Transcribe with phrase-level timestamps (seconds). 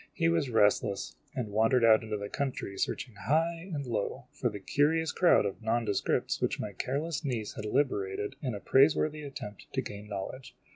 [0.15, 4.59] He was restless, and wandered out into the country searching high and low for the
[4.59, 9.81] curious crowd of nondescripts which my careless niece had liberated in a praiseworthy attempt to
[9.83, 10.55] gain knowledge.